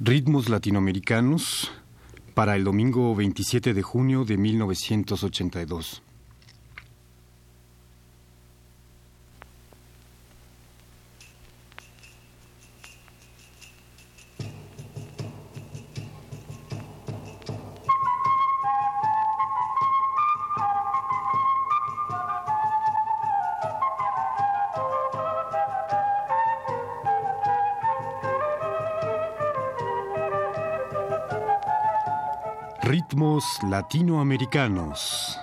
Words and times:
Ritmos 0.00 0.48
latinoamericanos 0.48 1.70
para 2.34 2.56
el 2.56 2.64
domingo 2.64 3.14
27 3.14 3.74
de 3.74 3.82
junio 3.82 4.24
de 4.24 4.36
1982. 4.36 6.02
Latinoamericanos. 33.94 35.38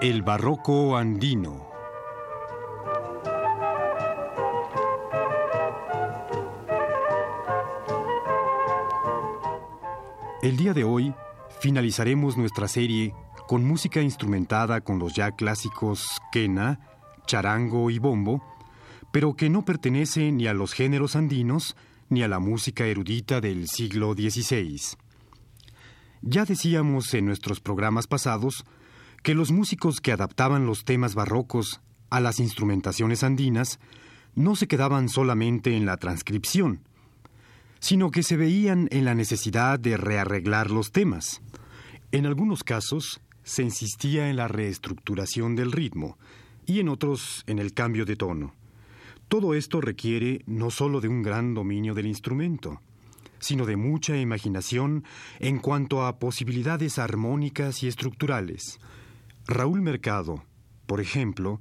El 0.00 0.22
barroco 0.22 0.96
andino. 0.96 1.66
El 10.40 10.56
día 10.56 10.72
de 10.72 10.84
hoy 10.84 11.12
finalizaremos 11.58 12.36
nuestra 12.36 12.68
serie 12.68 13.12
con 13.48 13.64
música 13.64 14.00
instrumentada 14.00 14.82
con 14.82 15.00
los 15.00 15.14
ya 15.14 15.32
clásicos 15.32 16.20
quena, 16.30 16.78
charango 17.26 17.90
y 17.90 17.98
bombo, 17.98 18.53
pero 19.14 19.36
que 19.36 19.48
no 19.48 19.64
pertenece 19.64 20.32
ni 20.32 20.48
a 20.48 20.54
los 20.54 20.72
géneros 20.72 21.14
andinos 21.14 21.76
ni 22.08 22.24
a 22.24 22.28
la 22.28 22.40
música 22.40 22.84
erudita 22.84 23.40
del 23.40 23.68
siglo 23.68 24.14
XVI. 24.14 24.96
Ya 26.20 26.44
decíamos 26.44 27.14
en 27.14 27.26
nuestros 27.26 27.60
programas 27.60 28.08
pasados 28.08 28.64
que 29.22 29.36
los 29.36 29.52
músicos 29.52 30.00
que 30.00 30.10
adaptaban 30.10 30.66
los 30.66 30.84
temas 30.84 31.14
barrocos 31.14 31.80
a 32.10 32.18
las 32.18 32.40
instrumentaciones 32.40 33.22
andinas 33.22 33.78
no 34.34 34.56
se 34.56 34.66
quedaban 34.66 35.08
solamente 35.08 35.76
en 35.76 35.86
la 35.86 35.96
transcripción, 35.96 36.80
sino 37.78 38.10
que 38.10 38.24
se 38.24 38.36
veían 38.36 38.88
en 38.90 39.04
la 39.04 39.14
necesidad 39.14 39.78
de 39.78 39.96
rearreglar 39.96 40.72
los 40.72 40.90
temas. 40.90 41.40
En 42.10 42.26
algunos 42.26 42.64
casos 42.64 43.20
se 43.44 43.62
insistía 43.62 44.28
en 44.28 44.34
la 44.34 44.48
reestructuración 44.48 45.54
del 45.54 45.70
ritmo, 45.70 46.18
y 46.66 46.80
en 46.80 46.88
otros 46.88 47.44
en 47.46 47.60
el 47.60 47.74
cambio 47.74 48.06
de 48.06 48.16
tono. 48.16 48.54
Todo 49.34 49.54
esto 49.54 49.80
requiere 49.80 50.44
no 50.46 50.70
solo 50.70 51.00
de 51.00 51.08
un 51.08 51.20
gran 51.20 51.54
dominio 51.54 51.92
del 51.92 52.06
instrumento, 52.06 52.80
sino 53.40 53.66
de 53.66 53.74
mucha 53.74 54.16
imaginación 54.16 55.02
en 55.40 55.58
cuanto 55.58 56.06
a 56.06 56.20
posibilidades 56.20 57.00
armónicas 57.00 57.82
y 57.82 57.88
estructurales. 57.88 58.78
Raúl 59.48 59.82
Mercado, 59.82 60.44
por 60.86 61.00
ejemplo, 61.00 61.60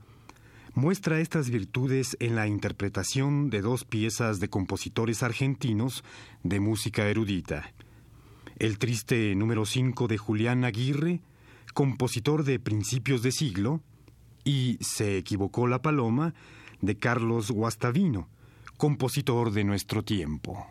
muestra 0.75 1.19
estas 1.19 1.49
virtudes 1.49 2.15
en 2.19 2.35
la 2.35 2.45
interpretación 2.45 3.49
de 3.49 3.61
dos 3.61 3.85
piezas 3.85 4.39
de 4.39 4.49
compositores 4.49 5.23
argentinos 5.23 6.03
de 6.43 6.59
música 6.59 7.09
erudita. 7.09 7.73
El 8.59 8.77
triste 8.77 9.33
número 9.33 9.65
5 9.65 10.07
de 10.07 10.19
Julián 10.19 10.63
Aguirre, 10.63 11.21
compositor 11.73 12.43
de 12.43 12.59
principios 12.59 13.23
de 13.23 13.31
siglo, 13.31 13.81
y 14.45 14.77
Se 14.81 15.17
equivocó 15.17 15.67
la 15.67 15.81
paloma 15.81 16.35
de 16.83 16.97
Carlos 16.99 17.49
Guastavino, 17.49 18.27
compositor 18.75 19.51
de 19.51 19.63
nuestro 19.63 20.03
tiempo. 20.03 20.67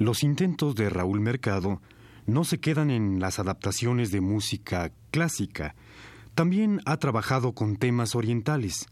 Los 0.00 0.22
intentos 0.22 0.74
de 0.76 0.88
Raúl 0.88 1.20
Mercado 1.20 1.82
no 2.24 2.44
se 2.44 2.58
quedan 2.58 2.90
en 2.90 3.20
las 3.20 3.38
adaptaciones 3.38 4.10
de 4.10 4.22
música 4.22 4.92
clásica. 5.10 5.74
También 6.34 6.80
ha 6.86 6.96
trabajado 6.96 7.52
con 7.52 7.76
temas 7.76 8.14
orientales, 8.14 8.86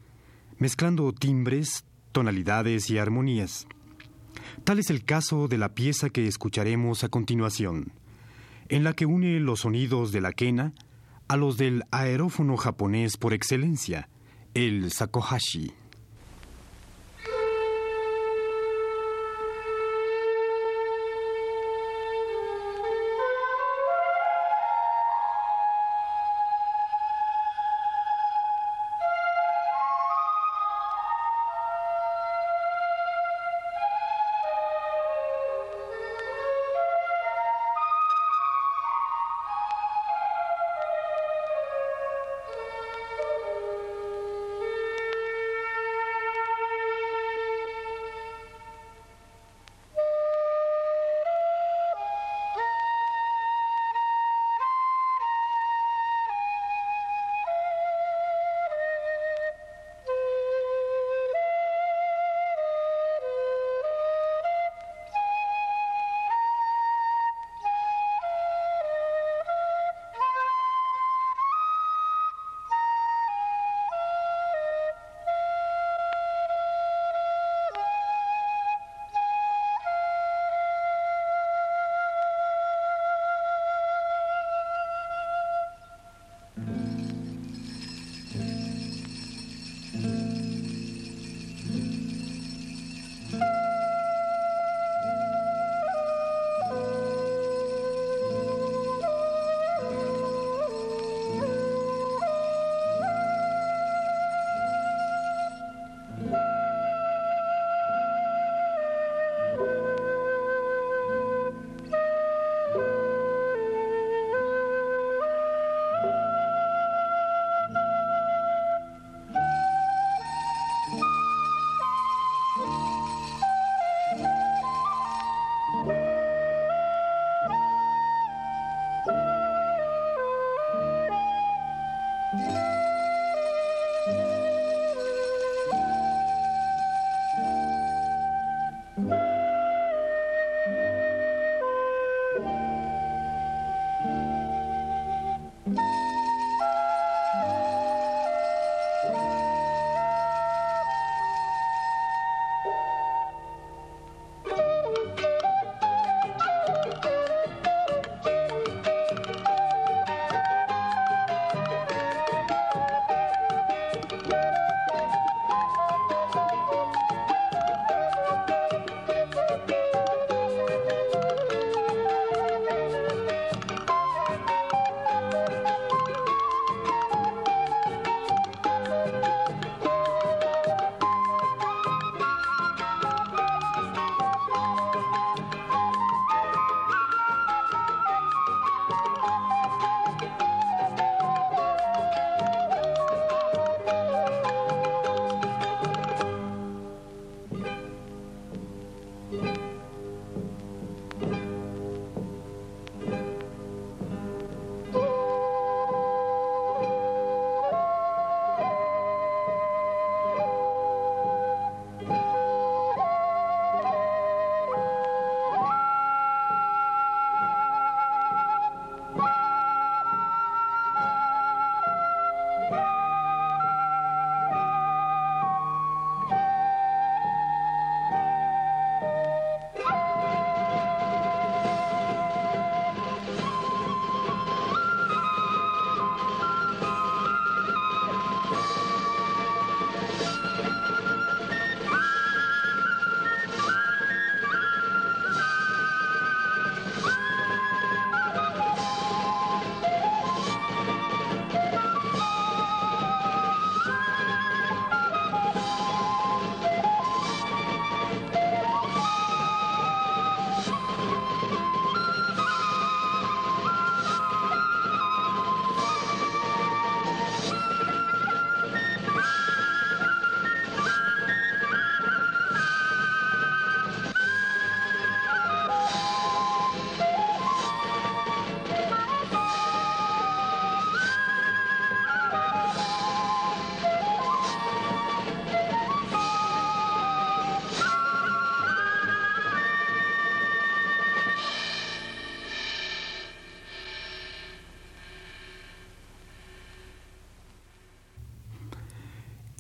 mezclando 0.59 1.15
timbres, 1.15 1.87
tonalidades 2.13 2.91
y 2.91 2.99
armonías. 2.99 3.67
Tal 4.65 4.81
es 4.81 4.91
el 4.91 5.03
caso 5.03 5.49
de 5.49 5.57
la 5.57 5.71
pieza 5.71 6.11
que 6.11 6.27
escucharemos 6.27 7.03
a 7.05 7.09
continuación, 7.09 7.91
en 8.69 8.85
la 8.85 8.93
que 8.93 9.07
une 9.07 9.41
los 9.41 9.61
sonidos 9.61 10.13
de 10.13 10.21
la 10.21 10.33
quena 10.33 10.75
a 11.27 11.39
los 11.39 11.57
del 11.57 11.85
aerófono 11.91 12.59
japonés 12.59 13.17
por 13.17 13.33
excelencia, 13.33 14.11
el 14.53 14.93
sakohashi. 14.93 15.73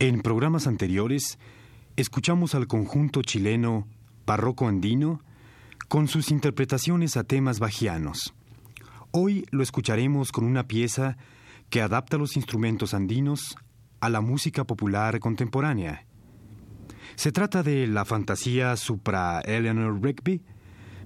En 0.08 0.22
programas 0.22 0.66
anteriores, 0.66 1.38
escuchamos 1.96 2.54
al 2.54 2.66
conjunto 2.66 3.20
chileno 3.20 3.86
Barroco 4.24 4.66
Andino 4.66 5.20
con 5.88 6.08
sus 6.08 6.30
interpretaciones 6.30 7.18
a 7.18 7.24
temas 7.24 7.58
bajianos. 7.58 8.32
Hoy 9.10 9.44
lo 9.50 9.62
escucharemos 9.62 10.32
con 10.32 10.46
una 10.46 10.66
pieza 10.66 11.18
que 11.68 11.82
adapta 11.82 12.16
los 12.16 12.36
instrumentos 12.36 12.94
andinos 12.94 13.58
a 14.00 14.08
la 14.08 14.22
música 14.22 14.64
popular 14.64 15.20
contemporánea. 15.20 16.06
Se 17.14 17.30
trata 17.30 17.62
de 17.62 17.86
la 17.86 18.06
fantasía 18.06 18.74
supra 18.78 19.40
Eleanor 19.40 20.02
Rigby, 20.02 20.40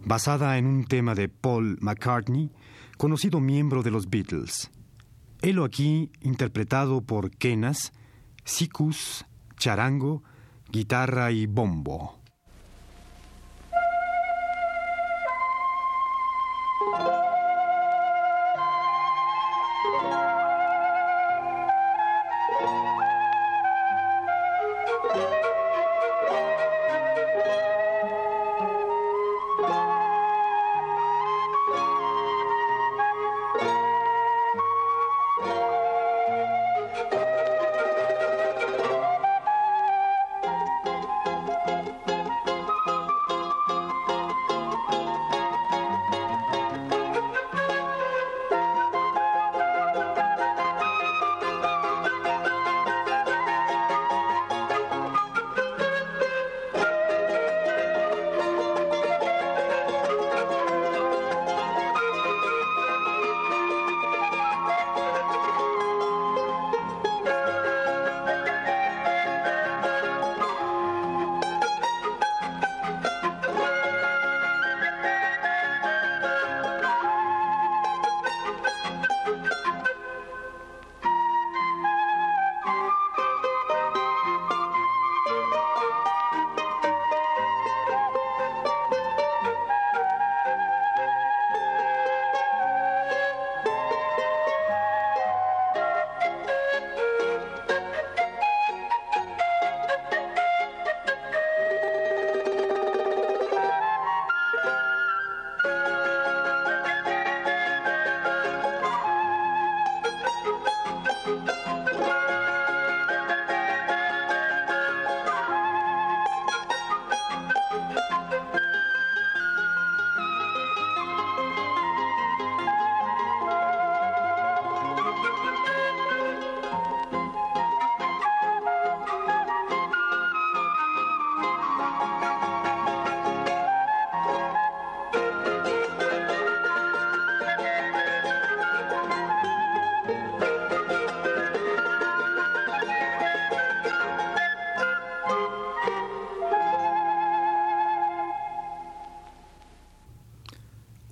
basada 0.04 0.58
en 0.58 0.66
un 0.66 0.84
tema 0.84 1.16
de 1.16 1.28
Paul 1.28 1.76
McCartney, 1.80 2.52
conocido 2.98 3.40
miembro 3.40 3.82
de 3.82 3.90
los 3.90 4.08
Beatles. 4.08 4.70
Helo 5.40 5.64
aquí 5.64 6.12
interpretado 6.20 7.00
por 7.00 7.32
quenas, 7.32 7.92
sicus, 8.44 9.24
charango, 9.56 10.22
guitarra 10.70 11.30
y 11.30 11.46
bombo. 11.46 12.21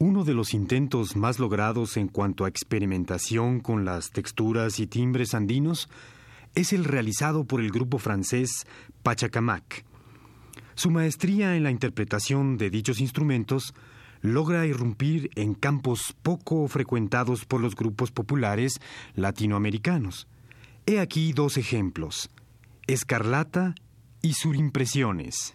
Uno 0.02 0.24
de 0.24 0.32
los 0.32 0.54
intentos 0.54 1.14
más 1.14 1.38
logrados 1.38 1.98
en 1.98 2.08
cuanto 2.08 2.46
a 2.46 2.48
experimentación 2.48 3.60
con 3.60 3.84
las 3.84 4.08
texturas 4.08 4.80
y 4.80 4.86
timbres 4.86 5.34
andinos 5.34 5.90
es 6.54 6.72
el 6.72 6.86
realizado 6.86 7.44
por 7.44 7.60
el 7.60 7.70
grupo 7.70 7.98
francés 7.98 8.66
Pachacamac. 9.02 9.84
Su 10.74 10.90
maestría 10.90 11.54
en 11.54 11.64
la 11.64 11.70
interpretación 11.70 12.56
de 12.56 12.70
dichos 12.70 12.98
instrumentos 12.98 13.74
logra 14.22 14.64
irrumpir 14.64 15.28
en 15.34 15.52
campos 15.52 16.16
poco 16.22 16.66
frecuentados 16.66 17.44
por 17.44 17.60
los 17.60 17.76
grupos 17.76 18.10
populares 18.10 18.80
latinoamericanos. 19.16 20.28
He 20.86 20.98
aquí 20.98 21.34
dos 21.34 21.58
ejemplos, 21.58 22.30
Escarlata 22.86 23.74
y 24.22 24.32
Surimpresiones. 24.32 25.52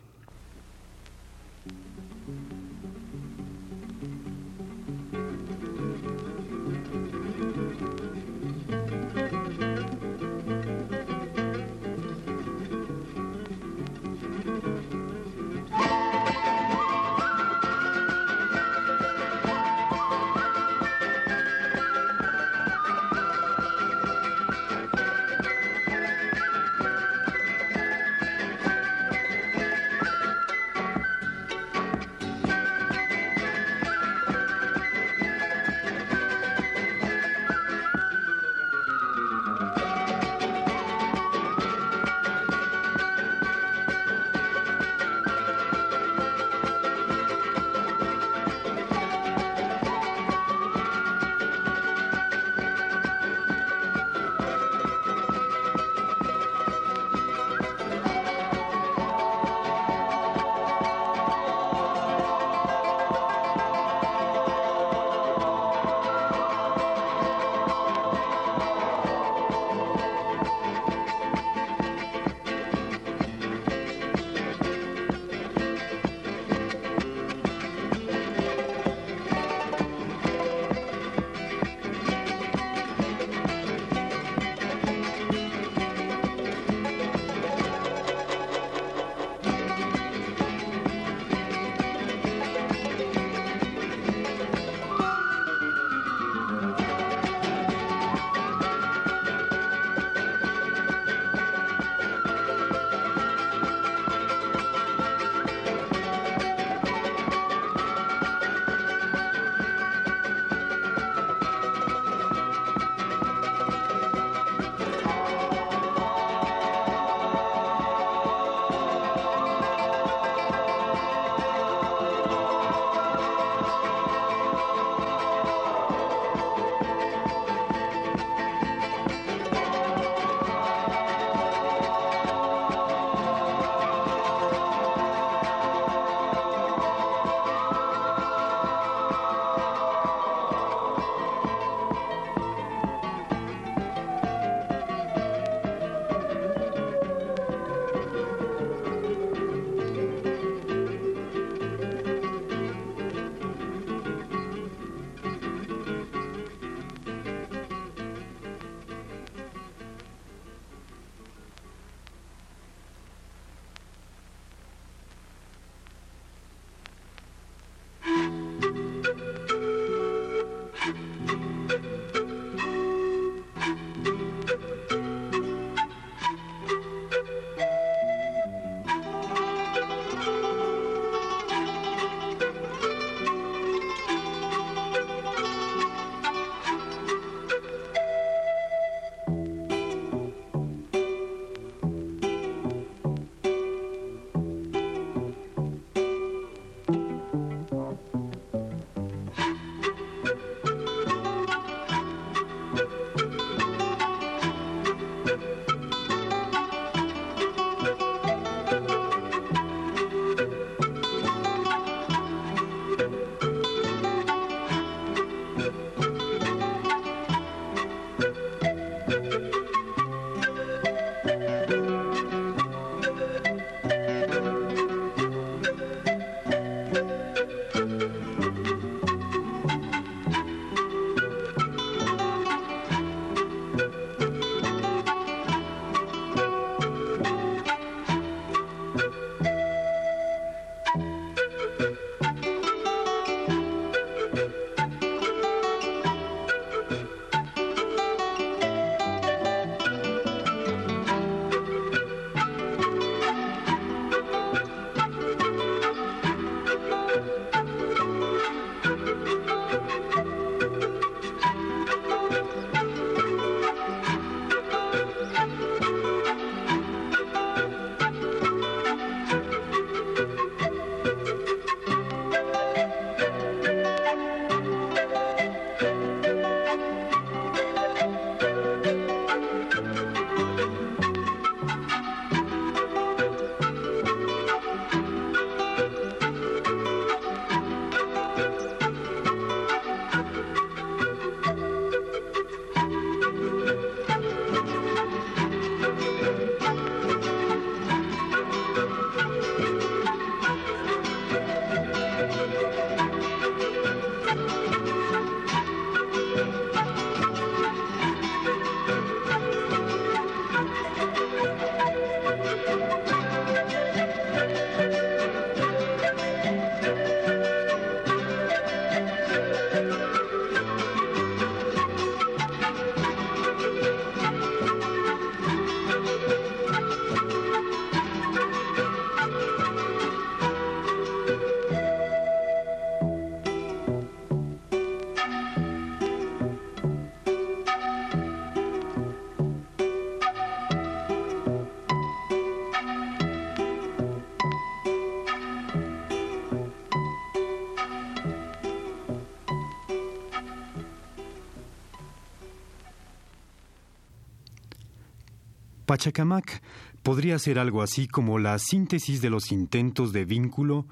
Pachacamac 355.96 356.62
podría 357.04 357.40
ser 357.40 357.58
algo 357.58 357.82
así 357.82 358.06
como 358.06 358.38
la 358.38 358.60
síntesis 358.60 359.22
de 359.22 359.30
los 359.30 359.54
intentos 359.54 360.12
de 360.12 360.26
vínculo 360.26 360.88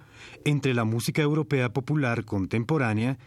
entre 0.45 0.73
la 0.73 0.85
música 0.85 1.21
europea 1.21 1.73
popular 1.73 2.23
contemporánea 2.23 3.17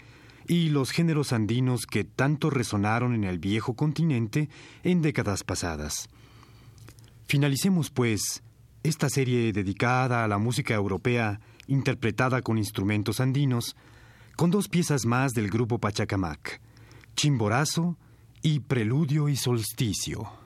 y 0.48 0.70
los 0.70 0.90
géneros 0.90 1.34
andinos 1.34 1.84
que 1.84 2.04
tanto 2.04 2.48
resonaron 2.48 3.14
en 3.14 3.24
el 3.24 3.38
viejo 3.38 3.74
continente 3.74 4.48
en 4.84 5.02
décadas 5.02 5.44
pasadas. 5.44 6.08
Finalicemos, 7.26 7.90
pues, 7.90 8.42
esta 8.82 9.10
serie 9.10 9.52
dedicada 9.52 10.24
a 10.24 10.28
la 10.28 10.38
música 10.38 10.72
europea 10.72 11.40
interpretada 11.66 12.40
con 12.40 12.56
instrumentos 12.56 13.20
andinos, 13.20 13.76
con 14.34 14.50
dos 14.50 14.68
piezas 14.68 15.04
más 15.04 15.32
del 15.32 15.50
grupo 15.50 15.78
Pachacamac, 15.78 16.58
Chimborazo 17.16 17.98
y 18.40 18.60
Preludio 18.60 19.28
y 19.28 19.36
Solsticio. 19.36 20.45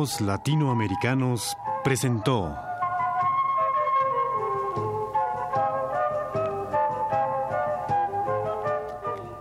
Latinoamericanos 0.00 1.54
presentó 1.84 2.56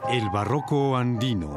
El 0.09 0.29
Barroco 0.31 0.97
Andino. 0.97 1.49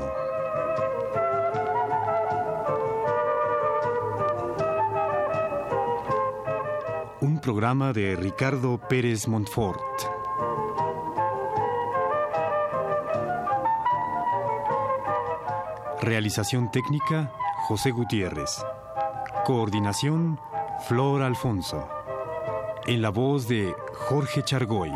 Un 7.21 7.41
programa 7.41 7.93
de 7.93 8.15
Ricardo 8.15 8.79
Pérez 8.79 9.27
Montfort. 9.27 9.81
Realización 16.01 16.71
técnica, 16.71 17.33
José 17.67 17.91
Gutiérrez. 17.91 18.65
Coordinación, 19.45 20.39
Flor 20.87 21.23
Alfonso. 21.23 21.89
En 22.87 23.03
la 23.03 23.11
voz 23.11 23.49
de 23.49 23.75
Jorge 23.93 24.45
Chargoy. 24.45 24.93